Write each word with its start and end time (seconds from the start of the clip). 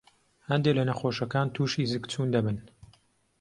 هەندێ 0.49 0.71
لە 0.77 0.83
نەخۆشەکان 0.89 1.47
تووشى 1.55 1.89
زگچوون 1.91 2.29
دەبن. 2.35 2.57